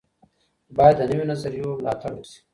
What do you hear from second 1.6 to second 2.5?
ملاتړ وسي.